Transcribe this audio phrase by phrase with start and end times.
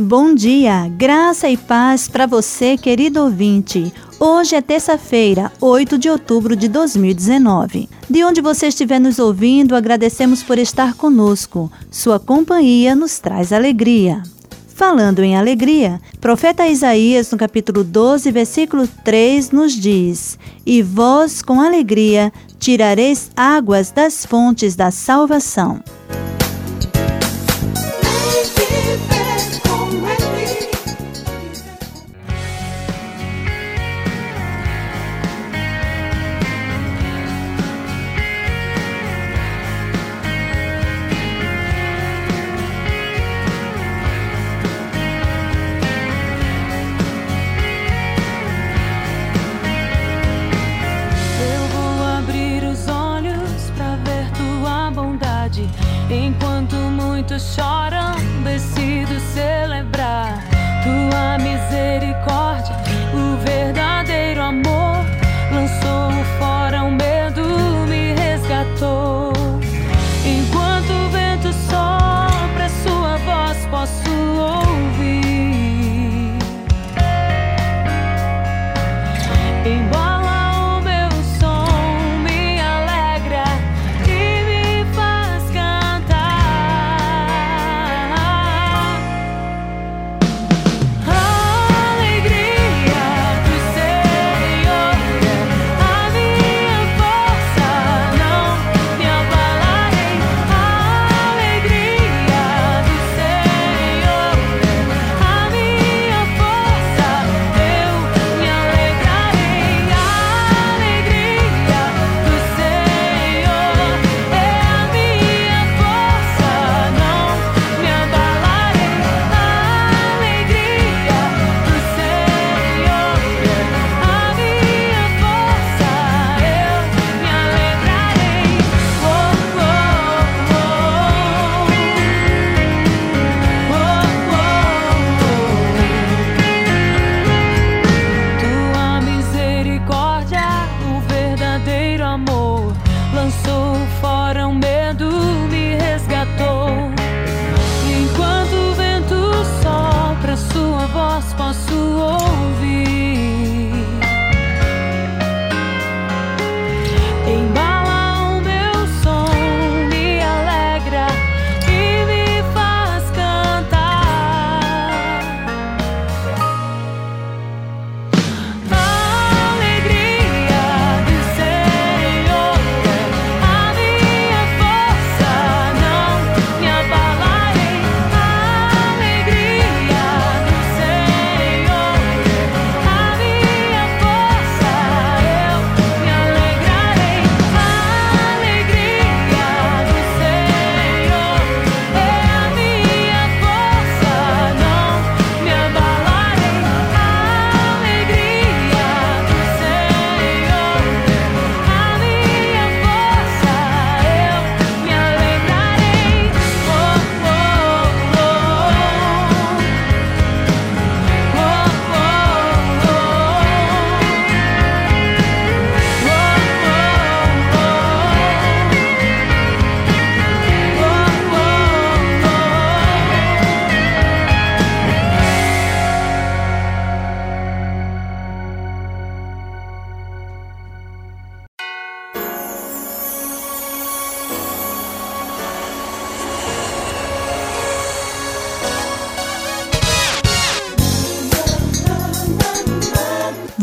[0.00, 3.92] Bom dia, graça e paz para você, querido ouvinte.
[4.20, 7.88] Hoje é terça-feira, 8 de outubro de 2019.
[8.08, 11.68] De onde você estiver nos ouvindo, agradecemos por estar conosco.
[11.90, 14.22] Sua companhia nos traz alegria.
[14.68, 21.60] Falando em alegria, profeta Isaías, no capítulo 12, versículo 3, nos diz: E vós, com
[21.60, 25.82] alegria, tirareis águas das fontes da salvação.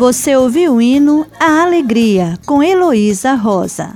[0.06, 3.96] Você ouviu o hino A Alegria com Heloísa Rosa.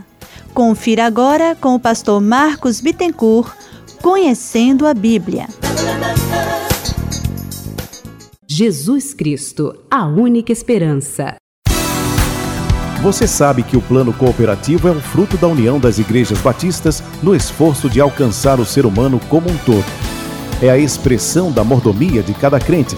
[0.55, 3.53] Confira agora com o pastor Marcos Bittencourt,
[4.01, 5.45] Conhecendo a Bíblia.
[8.49, 11.35] Jesus Cristo, a única esperança.
[13.03, 17.35] Você sabe que o plano cooperativo é um fruto da união das igrejas batistas no
[17.35, 19.85] esforço de alcançar o ser humano como um todo.
[20.59, 22.97] É a expressão da mordomia de cada crente,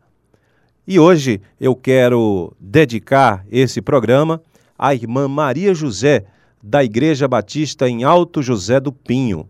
[0.86, 4.40] E hoje eu quero dedicar esse programa
[4.78, 6.24] à irmã Maria José,
[6.62, 9.46] da Igreja Batista em Alto José do Pinho.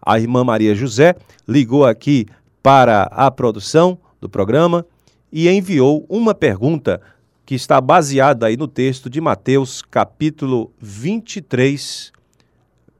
[0.00, 1.16] A irmã Maria José
[1.48, 2.26] ligou aqui
[2.62, 4.86] para a produção do programa
[5.32, 7.00] e enviou uma pergunta
[7.48, 12.12] que está baseada aí no texto de Mateus, capítulo 23,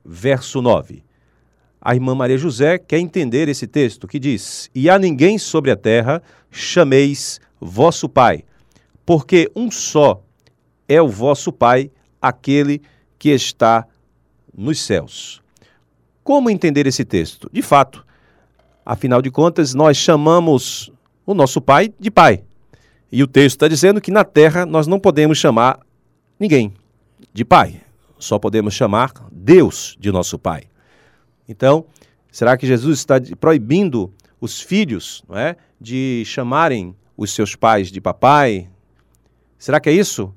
[0.03, 1.05] verso 9.
[1.79, 5.77] A irmã Maria José quer entender esse texto que diz: E a ninguém sobre a
[5.77, 8.43] terra chameis vosso Pai,
[9.05, 10.23] porque um só
[10.89, 12.81] é o vosso Pai, aquele
[13.19, 13.87] que está
[14.57, 15.43] nos céus.
[16.25, 17.51] Como entender esse texto?
[17.53, 18.03] De fato,
[18.83, 20.91] afinal de contas, nós chamamos
[21.27, 22.48] o nosso Pai de Pai.
[23.11, 25.81] E o texto está dizendo que na terra nós não podemos chamar
[26.39, 26.75] ninguém
[27.33, 27.81] de pai,
[28.19, 30.65] só podemos chamar Deus de nosso pai.
[31.49, 31.87] Então,
[32.31, 38.01] será que Jesus está proibindo os filhos não é, de chamarem os seus pais de
[38.01, 38.69] papai?
[39.59, 40.33] Será que é isso?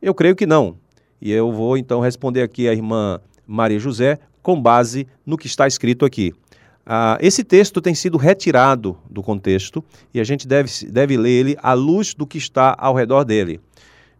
[0.00, 0.76] Eu creio que não.
[1.20, 5.66] E eu vou então responder aqui à irmã Maria José com base no que está
[5.66, 6.32] escrito aqui.
[6.84, 11.56] Ah, esse texto tem sido retirado do contexto e a gente deve, deve ler ele
[11.62, 13.60] à luz do que está ao redor dele.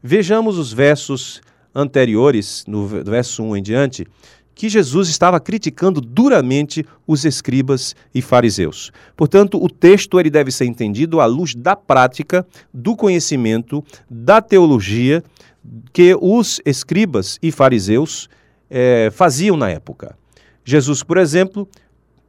[0.02, 1.40] Vejamos os versos
[1.74, 4.06] anteriores, no verso 1 em diante,
[4.54, 8.92] que Jesus estava criticando duramente os escribas e fariseus.
[9.16, 15.22] Portanto, o texto ele deve ser entendido à luz da prática, do conhecimento, da teologia
[15.92, 18.28] que os escribas e fariseus
[18.70, 20.16] eh, faziam na época.
[20.64, 21.68] Jesus, por exemplo,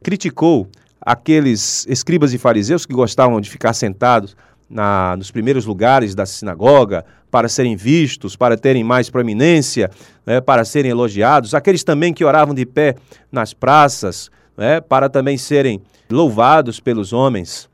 [0.04, 0.68] criticou
[1.00, 4.36] aqueles escribas e fariseus que gostavam de ficar sentados
[4.68, 9.90] na, nos primeiros lugares da sinagoga para serem vistos, para terem mais proeminência,
[10.24, 12.96] né, para serem elogiados, aqueles também que oravam de pé
[13.32, 17.68] nas praças, né, para também serem louvados pelos homens.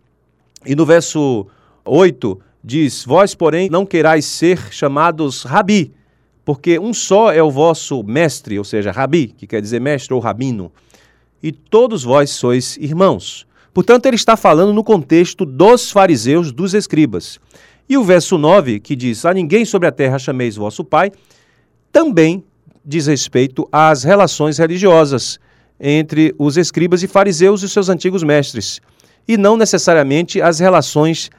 [0.64, 1.46] E no verso
[1.84, 5.92] 8 diz: Vós, porém, não querais ser chamados rabi,
[6.44, 10.20] porque um só é o vosso mestre, ou seja, rabi, que quer dizer mestre ou
[10.20, 10.72] rabino
[11.42, 13.46] e todos vós sois irmãos.
[13.72, 17.38] Portanto, ele está falando no contexto dos fariseus, dos escribas.
[17.88, 21.12] E o verso 9, que diz: A ninguém sobre a terra chameis vosso pai,
[21.92, 22.44] também
[22.84, 25.38] diz respeito às relações religiosas
[25.78, 28.80] entre os escribas e fariseus e seus antigos mestres,
[29.26, 31.30] e não necessariamente as relações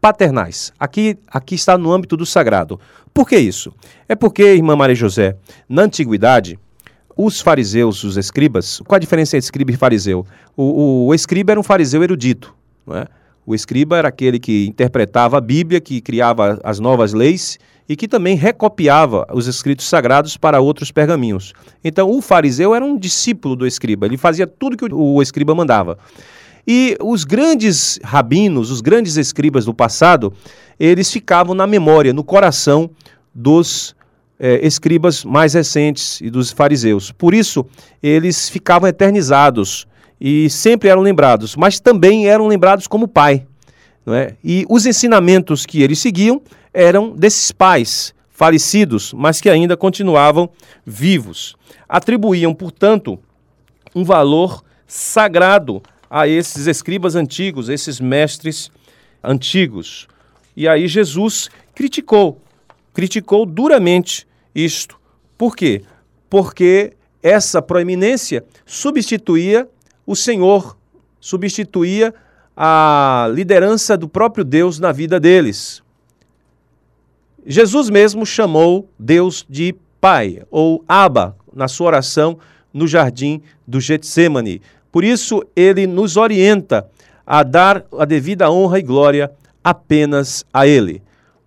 [0.00, 0.72] paternais.
[0.78, 2.78] Aqui, aqui está no âmbito do sagrado.
[3.12, 3.72] Por que isso?
[4.08, 5.36] É porque, irmã Maria José,
[5.68, 6.58] na antiguidade,
[7.16, 10.26] os fariseus, os escribas, qual a diferença entre escriba e fariseu?
[10.56, 12.54] O, o, o escriba era um fariseu erudito,
[12.86, 13.06] não é?
[13.46, 17.58] O escriba era aquele que interpretava a Bíblia, que criava as novas leis
[17.88, 21.52] e que também recopiava os escritos sagrados para outros pergaminhos.
[21.84, 25.96] Então, o fariseu era um discípulo do escriba, ele fazia tudo que o escriba mandava.
[26.66, 30.32] E os grandes rabinos, os grandes escribas do passado,
[30.78, 32.90] eles ficavam na memória, no coração
[33.32, 33.94] dos
[34.38, 37.10] é, escribas mais recentes e dos fariseus.
[37.12, 37.64] Por isso,
[38.02, 39.86] eles ficavam eternizados
[40.20, 43.46] e sempre eram lembrados, mas também eram lembrados como pai.
[44.04, 44.36] Não é?
[44.42, 46.40] E os ensinamentos que eles seguiam
[46.72, 50.48] eram desses pais falecidos, mas que ainda continuavam
[50.84, 51.56] vivos.
[51.88, 53.18] Atribuíam, portanto,
[53.94, 58.70] um valor sagrado a esses escribas antigos, esses mestres
[59.24, 60.06] antigos.
[60.56, 62.40] E aí Jesus criticou
[62.96, 64.98] criticou duramente isto.
[65.36, 65.82] Por quê?
[66.30, 69.68] Porque essa proeminência substituía
[70.06, 70.78] o Senhor,
[71.20, 72.14] substituía
[72.56, 75.82] a liderança do próprio Deus na vida deles.
[77.44, 82.38] Jesus mesmo chamou Deus de Pai, ou Abba, na sua oração
[82.72, 84.62] no jardim do Getsemane.
[84.90, 86.88] Por isso, ele nos orienta
[87.26, 89.30] a dar a devida honra e glória
[89.62, 91.02] apenas a ele.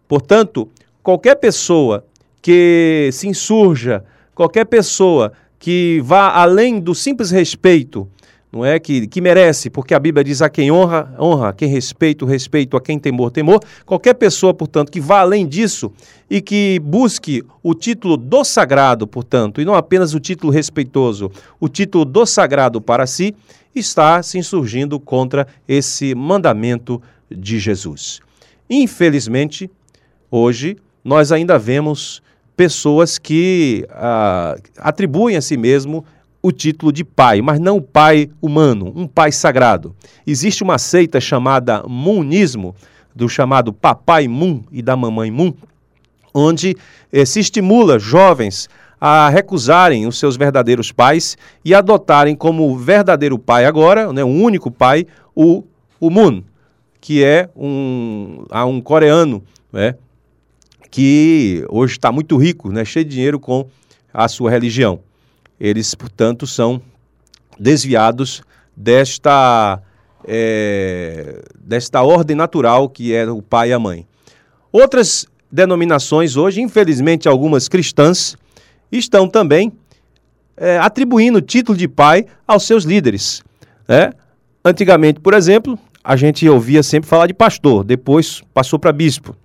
[0.07, 0.69] Portanto,
[1.09, 2.05] qualquer pessoa
[2.39, 4.03] que se insurja,
[4.35, 8.07] qualquer pessoa que vá além do simples respeito
[8.51, 11.67] não é que, que merece, porque a Bíblia diz a quem honra, honra, a quem
[11.67, 13.59] respeita, o respeito, a quem temor, temor.
[13.85, 15.91] Qualquer pessoa, portanto, que vá além disso
[16.29, 21.67] e que busque o título do sagrado, portanto, e não apenas o título respeitoso, o
[21.67, 23.35] título do sagrado para si,
[23.73, 28.19] está se insurgindo contra esse mandamento de Jesus.
[28.67, 29.69] Infelizmente,
[30.31, 30.77] hoje,
[31.09, 32.21] nós ainda vemos
[32.55, 36.05] pessoas que ah, atribuem a si mesmo
[36.39, 39.95] o título de pai, mas não o pai humano, um pai sagrado.
[40.25, 42.75] Existe uma seita chamada Munismo,
[43.15, 45.51] do chamado Papai Mun e da Mamãe Mun,
[46.31, 46.77] onde
[47.11, 48.69] eh, se estimula jovens
[49.01, 51.35] a recusarem os seus verdadeiros pais
[51.65, 55.63] e adotarem como verdadeiro pai agora, né, o único pai, o,
[55.99, 56.43] o Moon,
[57.01, 59.95] que é um, um coreano né,
[60.89, 63.67] que hoje está muito rico, né, cheio de dinheiro com
[64.13, 64.99] a sua religião.
[65.59, 66.81] Eles, portanto, são
[67.59, 68.41] desviados
[68.75, 69.81] desta,
[70.25, 74.07] é, desta ordem natural que é o pai e a mãe.
[74.71, 78.37] Outras denominações hoje, infelizmente algumas cristãs,
[78.91, 79.71] estão também
[80.55, 83.43] é, atribuindo o título de pai aos seus líderes.
[83.87, 84.11] Né?
[84.63, 89.35] Antigamente, por exemplo, a gente ouvia sempre falar de pastor, depois passou para bispo,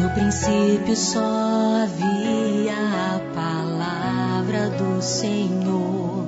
[0.00, 2.23] No princípio só havia
[2.74, 6.26] a palavra do Senhor,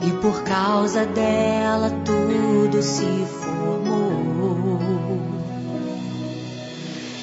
[0.00, 4.80] e por causa dela tudo se formou.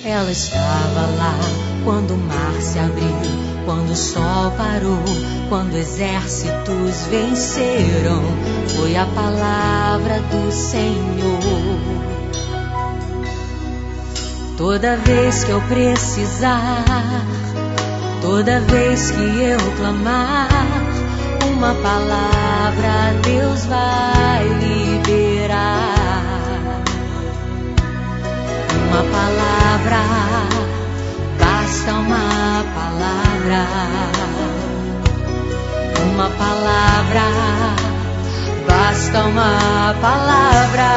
[0.05, 1.35] Ela estava lá
[1.83, 3.05] quando o mar se abriu,
[3.65, 5.03] quando o sol parou,
[5.49, 8.21] quando exércitos venceram.
[8.75, 12.09] Foi a palavra do Senhor.
[14.57, 16.83] Toda vez que eu precisar,
[18.29, 20.47] toda vez que eu clamar,
[21.51, 22.93] uma palavra
[23.23, 25.55] Deus vai liberar.
[28.85, 30.01] Uma palavra,
[31.39, 33.61] basta uma palavra.
[36.13, 37.25] Uma palavra,
[38.67, 40.89] basta uma palavra.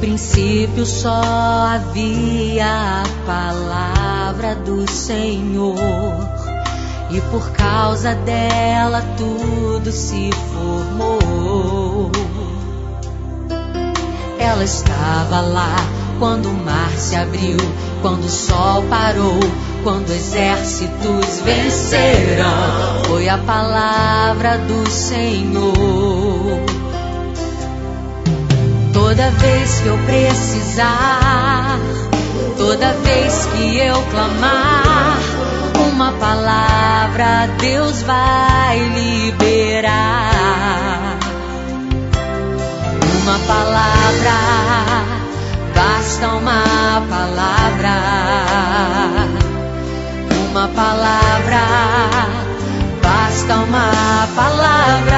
[0.00, 1.20] Princípio só
[1.74, 5.76] havia a palavra do Senhor,
[7.10, 12.10] e por causa dela tudo se formou.
[14.38, 15.76] Ela estava lá
[16.18, 17.58] quando o mar se abriu,
[18.02, 19.38] quando o sol parou,
[19.82, 23.04] quando exércitos venceram.
[23.06, 26.78] Foi a palavra do Senhor.
[29.18, 31.76] Toda vez que eu precisar,
[32.56, 35.18] toda vez que eu clamar,
[35.90, 39.90] uma palavra Deus vai liberar.
[43.20, 44.38] Uma palavra,
[45.74, 47.96] basta uma palavra.
[50.48, 51.66] Uma palavra,
[53.02, 55.17] basta uma palavra.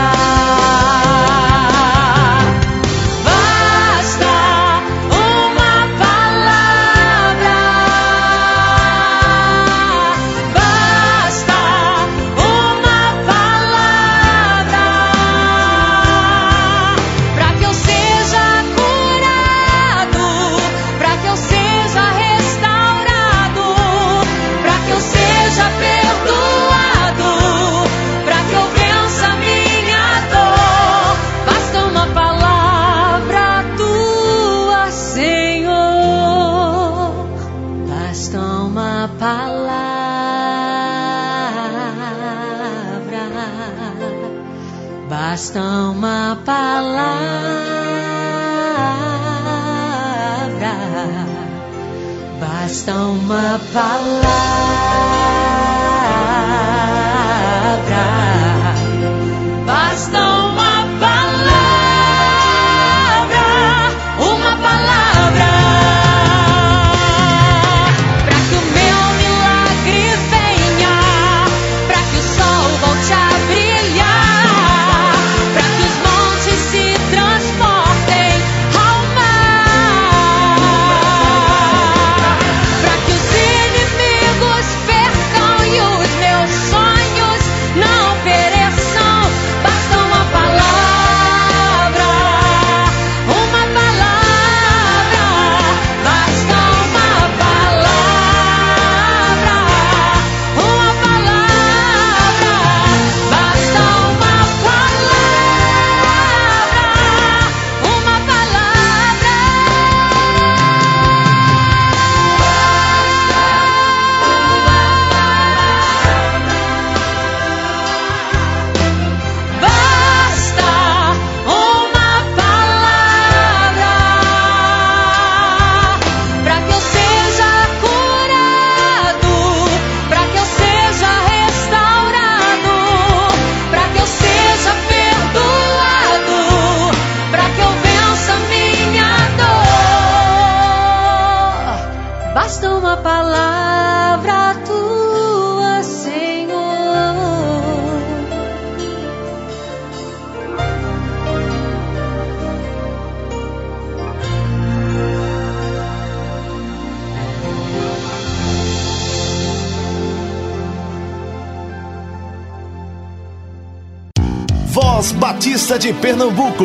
[165.90, 166.64] De Pernambuco.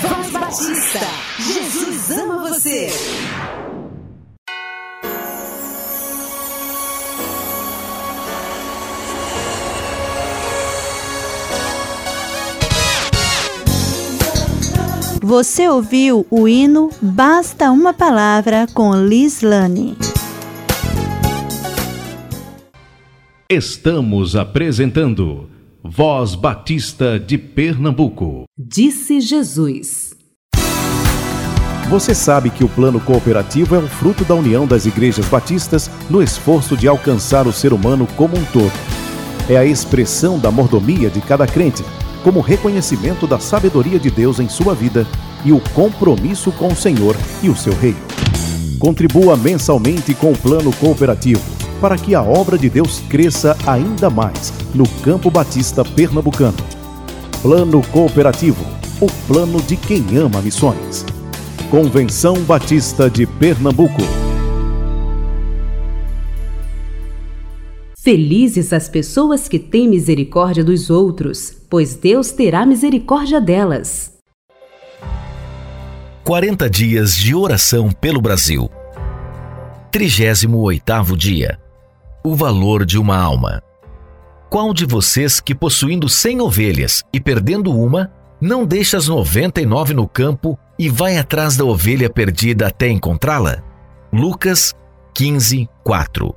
[0.00, 1.00] Voz Batista,
[1.38, 2.88] Jesus ama você.
[15.20, 19.96] Você ouviu o hino Basta uma Palavra com Liz Lane.
[23.50, 25.53] Estamos apresentando
[25.86, 28.44] Voz Batista de Pernambuco.
[28.56, 30.14] Disse Jesus.
[31.90, 36.22] Você sabe que o plano cooperativo é um fruto da união das igrejas batistas no
[36.22, 38.72] esforço de alcançar o ser humano como um todo.
[39.46, 41.84] É a expressão da mordomia de cada crente,
[42.22, 45.06] como reconhecimento da sabedoria de Deus em sua vida
[45.44, 48.00] e o compromisso com o Senhor e o seu reino.
[48.78, 54.54] Contribua mensalmente com o plano cooperativo para que a obra de Deus cresça ainda mais
[54.74, 56.56] no Campo Batista Pernambucano.
[57.42, 58.64] Plano Cooperativo
[59.02, 61.04] o plano de quem ama missões.
[61.70, 64.00] Convenção Batista de Pernambuco.
[67.98, 74.14] Felizes as pessoas que têm misericórdia dos outros, pois Deus terá misericórdia delas.
[76.24, 78.70] 40 dias de oração pelo Brasil.
[79.92, 81.63] 38º dia.
[82.26, 83.62] O valor de uma alma.
[84.48, 88.10] Qual de vocês que possuindo 100 ovelhas e perdendo uma,
[88.40, 93.62] não deixa as 99 no campo e vai atrás da ovelha perdida até encontrá-la?
[94.10, 94.74] Lucas
[95.12, 96.34] 15, 4.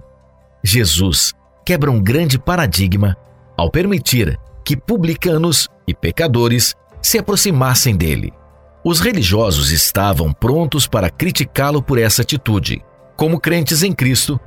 [0.61, 1.33] Jesus
[1.65, 3.15] quebra um grande paradigma
[3.55, 8.33] ao permitir que publicanos e pecadores se aproximassem dele.
[8.83, 12.83] Os religiosos estavam prontos para criticá-lo por essa atitude.
[13.15, 14.37] Como crentes em Cristo,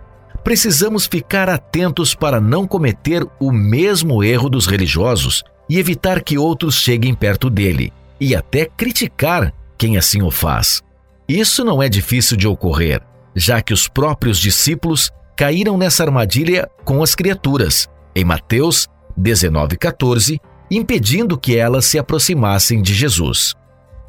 [0.42, 6.74] precisamos ficar atentos para não cometer o mesmo erro dos religiosos e evitar que outros
[6.74, 10.83] cheguem perto dele, e até criticar quem assim o faz.
[11.29, 13.00] Isso não é difícil de ocorrer,
[13.37, 20.38] já que os próprios discípulos caíram nessa armadilha com as criaturas, em Mateus 19,14,
[20.70, 23.55] impedindo que elas se aproximassem de Jesus.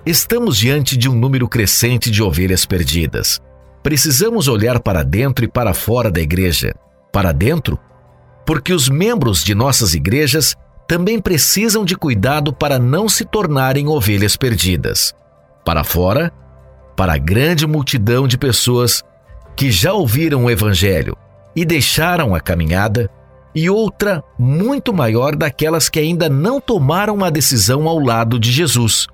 [0.06, 3.40] Estamos diante de um número crescente de ovelhas perdidas.
[3.84, 6.76] Precisamos olhar para dentro e para fora da igreja.
[7.12, 7.80] Para dentro,
[8.46, 10.56] porque os membros de nossas igrejas
[10.88, 15.14] também precisam de cuidado para não se tornarem ovelhas perdidas.
[15.66, 16.32] Para fora,
[16.96, 19.04] para a grande multidão de pessoas
[19.56, 21.18] que já ouviram o Evangelho
[21.56, 23.10] e deixaram a caminhada,
[23.54, 29.08] e outra muito maior daquelas que ainda não tomaram uma decisão ao lado de Jesus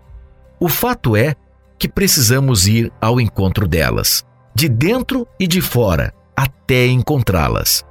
[0.60, 1.36] o fato é
[1.78, 4.26] que precisamos ir ao encontro delas,
[4.58, 7.86] de dentro e de fora, até encontrá-las.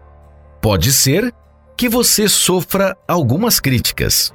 [0.60, 1.32] Pode ser
[1.76, 4.34] que você sofra algumas críticas,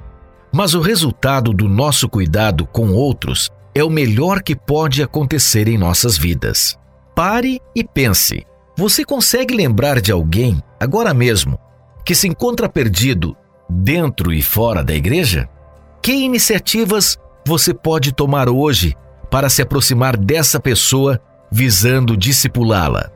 [0.50, 5.76] mas o resultado do nosso cuidado com outros é o melhor que pode acontecer em
[5.76, 6.78] nossas vidas.
[7.14, 8.46] Pare e pense.
[8.78, 11.58] Você consegue lembrar de alguém, agora mesmo,
[12.02, 13.36] que se encontra perdido
[13.68, 15.50] dentro e fora da igreja?
[16.00, 18.96] Que iniciativas você pode tomar hoje
[19.30, 21.20] para se aproximar dessa pessoa
[21.52, 23.12] visando discipulá-la?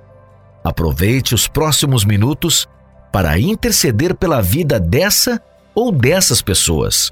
[0.63, 2.69] Aproveite os próximos minutos
[3.11, 5.41] para interceder pela vida dessa
[5.75, 7.11] ou dessas pessoas.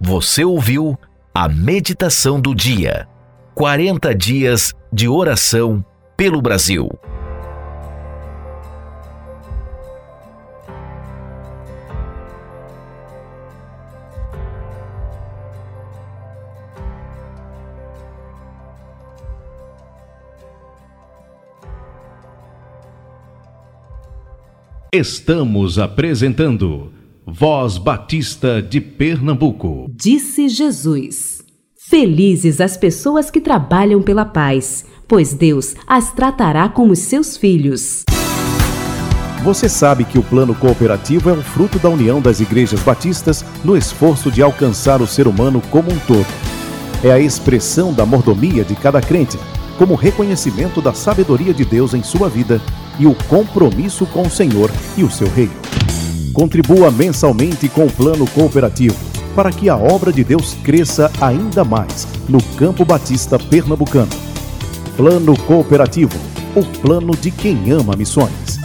[0.00, 0.96] Você ouviu
[1.34, 3.08] a meditação do dia.
[3.56, 5.84] 40 dias de oração
[6.16, 6.88] pelo Brasil.
[24.98, 26.90] Estamos apresentando
[27.26, 29.84] Voz Batista de Pernambuco.
[29.90, 31.44] Disse Jesus:
[31.76, 38.04] Felizes as pessoas que trabalham pela paz, pois Deus as tratará como seus filhos.
[39.44, 43.76] Você sabe que o plano cooperativo é um fruto da união das igrejas batistas no
[43.76, 46.26] esforço de alcançar o ser humano como um todo.
[47.04, 49.38] É a expressão da mordomia de cada crente,
[49.78, 52.60] como reconhecimento da sabedoria de Deus em sua vida
[52.98, 55.54] e o compromisso com o Senhor e o seu reino.
[56.32, 58.96] Contribua mensalmente com o plano cooperativo
[59.34, 64.10] para que a obra de Deus cresça ainda mais no Campo Batista Pernambucano.
[64.96, 66.18] Plano Cooperativo,
[66.54, 68.58] o plano de quem ama missões.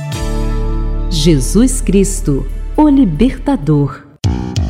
[1.09, 2.47] Jesus Cristo,
[2.77, 4.03] o libertador.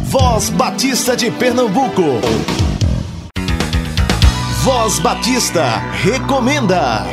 [0.05, 2.01] Voz Batista de Pernambuco.
[4.63, 5.63] Voz Batista
[6.03, 7.03] recomenda.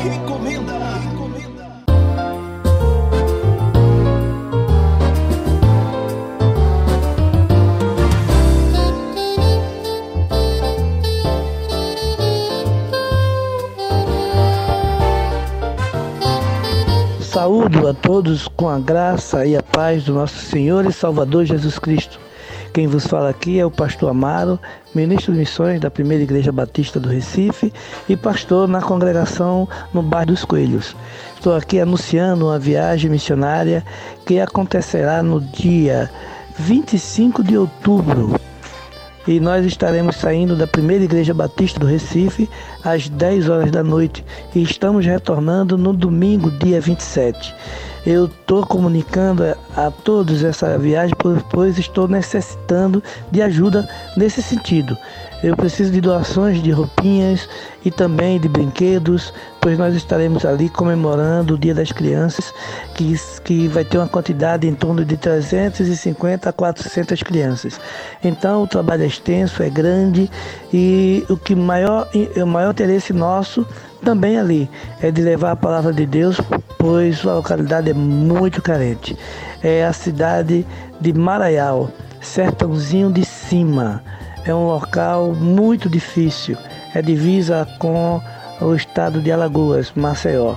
[17.22, 21.78] Saúdo a todos com a graça e a paz do nosso Senhor e Salvador Jesus
[21.78, 22.27] Cristo.
[22.78, 24.56] Quem vos fala aqui é o pastor Amaro,
[24.94, 27.72] ministro de missões da Primeira Igreja Batista do Recife
[28.08, 30.94] e pastor na congregação no bairro dos Coelhos.
[31.34, 33.84] Estou aqui anunciando uma viagem missionária
[34.24, 36.08] que acontecerá no dia
[36.56, 38.38] 25 de outubro
[39.26, 42.48] e nós estaremos saindo da primeira igreja batista do Recife
[42.84, 47.54] às 10 horas da noite e estamos retornando no domingo, dia 27.
[48.08, 49.44] Eu estou comunicando
[49.76, 51.14] a todos essa viagem,
[51.50, 54.96] pois estou necessitando de ajuda nesse sentido.
[55.42, 57.46] Eu preciso de doações de roupinhas
[57.84, 62.50] e também de brinquedos, pois nós estaremos ali comemorando o Dia das Crianças,
[62.94, 67.78] que, que vai ter uma quantidade em torno de 350 a 400 crianças.
[68.24, 70.30] Então o trabalho é extenso, é grande
[70.72, 72.08] e o que maior,
[72.42, 73.66] o maior interesse nosso
[74.02, 74.70] também ali
[75.02, 76.40] é de levar a palavra de Deus,
[76.78, 79.18] pois a localidade é muito carente.
[79.62, 80.64] É a cidade
[81.00, 84.02] de Maraial, sertãozinho de cima.
[84.44, 86.56] É um local muito difícil.
[86.94, 88.22] é divisa com
[88.60, 90.54] o estado de Alagoas, Maceió.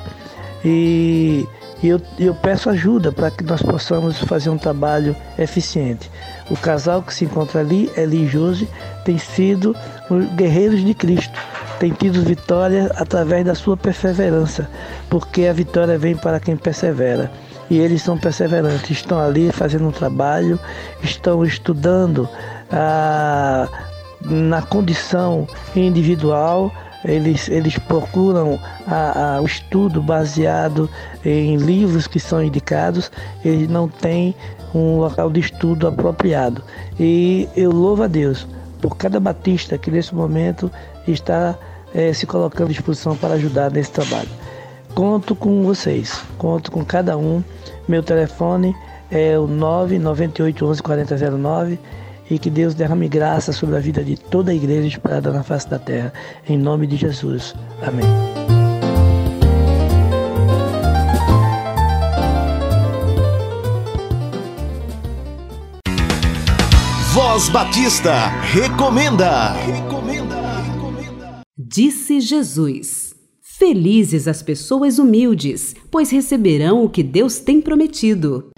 [0.64, 1.46] E
[1.84, 6.12] eu, eu peço ajuda para que nós possamos fazer um trabalho eficiente.
[6.50, 8.68] O casal que se encontra ali, Eli e Josi,
[9.04, 9.76] tem sido
[10.36, 11.40] guerreiros de Cristo,
[11.82, 14.70] tem tido vitória através da sua perseverança,
[15.10, 17.32] porque a vitória vem para quem persevera.
[17.72, 20.60] E eles são perseverantes, estão ali fazendo um trabalho,
[21.02, 22.30] estão estudando
[22.72, 23.68] ah,
[24.22, 26.72] na condição individual
[27.04, 30.88] eles, eles procuram a, a, o estudo baseado
[31.26, 33.12] em livros que são indicados,
[33.44, 34.36] eles não têm
[34.72, 36.62] um local de estudo apropriado.
[37.00, 38.46] E eu louvo a Deus
[38.80, 40.72] por cada batista que nesse momento
[41.08, 41.58] está
[41.94, 44.30] é, se colocando à disposição para ajudar nesse trabalho.
[44.94, 47.44] Conto com vocês, conto com cada um.
[47.88, 48.76] Meu telefone
[49.10, 51.80] é o 998 11 4009
[52.30, 55.70] e que Deus derrame graça sobre a vida de toda a igreja espalhada na face
[55.70, 56.14] da terra.
[56.48, 57.54] Em nome de Jesus.
[57.82, 58.06] Amém.
[67.14, 69.54] Voz Batista recomenda.
[71.58, 78.50] Disse Jesus: Felizes as pessoas humildes, pois receberão o que Deus tem prometido.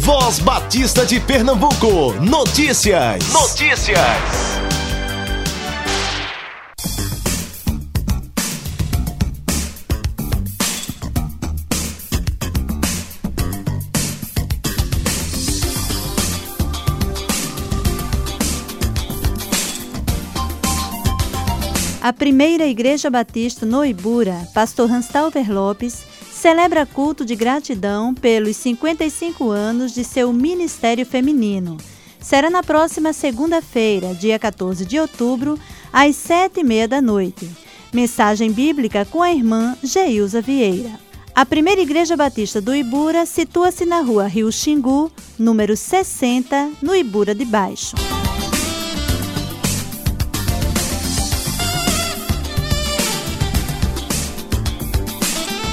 [0.00, 2.12] Voz Batista de Pernambuco.
[2.20, 3.32] Notícias.
[3.32, 4.71] Notícias.
[22.02, 29.48] A primeira Igreja Batista no Ibura, pastor Hanstalver Lopes, celebra culto de gratidão pelos 55
[29.50, 31.76] anos de seu ministério feminino.
[32.18, 35.56] Será na próxima segunda-feira, dia 14 de outubro,
[35.92, 37.48] às sete e meia da noite.
[37.92, 40.98] Mensagem bíblica com a irmã Geilza Vieira.
[41.32, 47.32] A primeira Igreja Batista do Ibura situa-se na rua Rio Xingu, número 60, no Ibura
[47.32, 47.94] de Baixo.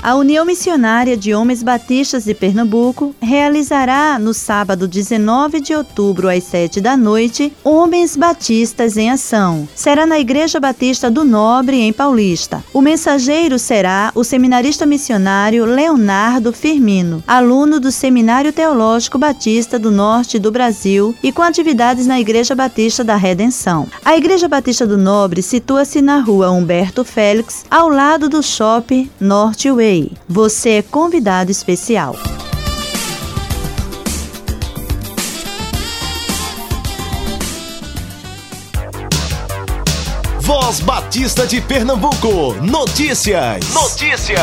[0.09, 6.45] A União Missionária de Homens Batistas de Pernambuco realizará no sábado 19 de outubro às
[6.45, 9.69] 7 da noite Homens Batistas em Ação.
[9.75, 12.63] Será na Igreja Batista do Nobre em Paulista.
[12.73, 20.39] O mensageiro será o seminarista missionário Leonardo Firmino, aluno do Seminário Teológico Batista do Norte
[20.39, 23.87] do Brasil e com atividades na Igreja Batista da Redenção.
[24.03, 29.69] A Igreja Batista do Nobre situa-se na rua Humberto Félix, ao lado do Shopping Norte
[29.69, 29.98] Way.
[30.27, 32.15] Você é convidado especial.
[40.39, 42.53] Voz Batista de Pernambuco.
[42.61, 43.73] Notícias.
[43.73, 44.39] Notícias.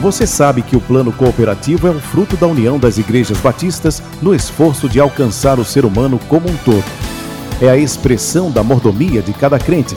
[0.00, 4.32] Você sabe que o plano cooperativo é um fruto da união das igrejas batistas no
[4.32, 6.84] esforço de alcançar o ser humano como um todo.
[7.60, 9.96] É a expressão da mordomia de cada crente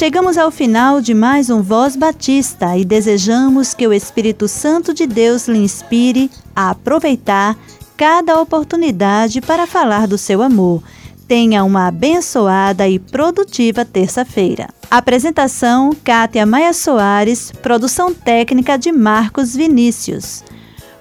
[0.00, 5.06] Chegamos ao final de mais um Voz Batista e desejamos que o Espírito Santo de
[5.06, 7.54] Deus lhe inspire a aproveitar
[7.98, 10.82] cada oportunidade para falar do seu amor.
[11.28, 14.70] Tenha uma abençoada e produtiva terça-feira.
[14.90, 20.42] Apresentação: Kátia Maia Soares, produção técnica de Marcos Vinícius.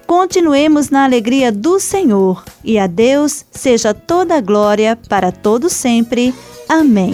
[0.06, 6.36] Continuemos na alegria do Senhor e a Deus seja toda a glória para todo sempre.
[6.68, 7.14] Amém.